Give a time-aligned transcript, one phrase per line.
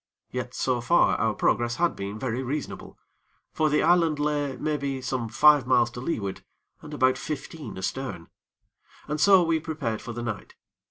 [0.31, 2.97] Yet, so far, our progress had been very reasonable;
[3.53, 6.43] for the island lay, maybe, some five miles to leeward,
[6.81, 8.27] and about fifteen astern.
[9.07, 10.55] And so we prepared for the night.